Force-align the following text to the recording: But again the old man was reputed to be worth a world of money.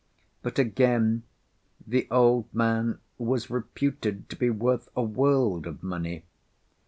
But 0.41 0.57
again 0.57 1.21
the 1.85 2.07
old 2.09 2.51
man 2.55 2.97
was 3.19 3.51
reputed 3.51 4.31
to 4.31 4.35
be 4.35 4.49
worth 4.49 4.89
a 4.95 5.03
world 5.03 5.67
of 5.67 5.83
money. 5.83 6.23